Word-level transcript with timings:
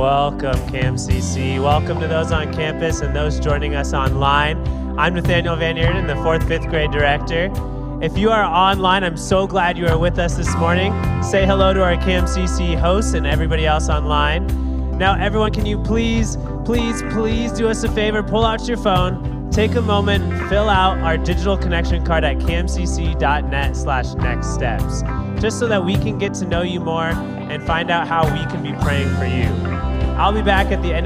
Welcome, 0.00 0.56
KMCC. 0.70 1.62
Welcome 1.62 2.00
to 2.00 2.08
those 2.08 2.32
on 2.32 2.54
campus 2.54 3.02
and 3.02 3.14
those 3.14 3.38
joining 3.38 3.74
us 3.74 3.92
online. 3.92 4.56
I'm 4.98 5.12
Nathaniel 5.12 5.56
Van 5.56 5.76
Eerden, 5.76 6.06
the 6.06 6.16
fourth, 6.22 6.48
fifth 6.48 6.68
grade 6.70 6.90
director. 6.90 7.52
If 8.00 8.16
you 8.16 8.30
are 8.30 8.42
online, 8.42 9.04
I'm 9.04 9.18
so 9.18 9.46
glad 9.46 9.76
you 9.76 9.86
are 9.88 9.98
with 9.98 10.18
us 10.18 10.38
this 10.38 10.56
morning. 10.56 10.94
Say 11.22 11.44
hello 11.44 11.74
to 11.74 11.82
our 11.82 11.96
KMCC 11.96 12.78
hosts 12.78 13.12
and 13.12 13.26
everybody 13.26 13.66
else 13.66 13.90
online. 13.90 14.46
Now, 14.96 15.20
everyone, 15.20 15.52
can 15.52 15.66
you 15.66 15.78
please, 15.82 16.38
please, 16.64 17.02
please 17.10 17.52
do 17.52 17.68
us 17.68 17.84
a 17.84 17.92
favor? 17.92 18.22
Pull 18.22 18.46
out 18.46 18.66
your 18.66 18.78
phone, 18.78 19.50
take 19.50 19.74
a 19.74 19.82
moment, 19.82 20.24
fill 20.48 20.70
out 20.70 20.96
our 21.00 21.18
digital 21.18 21.58
connection 21.58 22.06
card 22.06 22.24
at 22.24 22.38
kmcc.net 22.38 23.76
slash 23.76 24.14
next 24.14 24.54
steps, 24.54 25.02
just 25.42 25.58
so 25.58 25.68
that 25.68 25.84
we 25.84 25.92
can 25.96 26.16
get 26.16 26.32
to 26.32 26.46
know 26.46 26.62
you 26.62 26.80
more 26.80 27.08
and 27.08 27.62
find 27.64 27.90
out 27.90 28.08
how 28.08 28.24
we 28.32 28.46
can 28.46 28.62
be 28.62 28.72
praying 28.82 29.14
for 29.16 29.26
you. 29.26 29.89
I'll 30.20 30.32
be 30.32 30.42
back 30.42 30.66
at 30.70 30.82
the 30.82 30.92
end 30.92 30.98